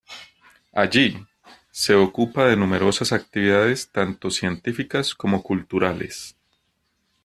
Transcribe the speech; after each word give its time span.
Allí, 0.73 1.27
se 1.69 1.93
ocupa 1.93 2.47
de 2.47 2.55
numerosas 2.55 3.11
actividades 3.11 3.91
tanto 3.91 4.31
científicas 4.31 5.13
como 5.13 5.43
culturales. 5.43 6.35